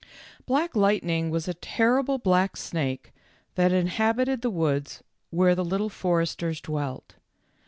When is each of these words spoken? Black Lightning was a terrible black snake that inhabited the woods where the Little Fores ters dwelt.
Black 0.47 0.75
Lightning 0.75 1.29
was 1.29 1.47
a 1.47 1.53
terrible 1.53 2.17
black 2.17 2.57
snake 2.57 3.13
that 3.53 3.71
inhabited 3.71 4.41
the 4.41 4.49
woods 4.49 5.03
where 5.29 5.53
the 5.53 5.63
Little 5.63 5.89
Fores 5.89 6.35
ters 6.35 6.59
dwelt. 6.59 7.13